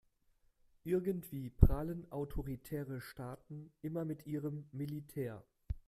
[0.83, 5.45] Irgendwie prahlen autoritäre Staaten immer mit ihrem Militär.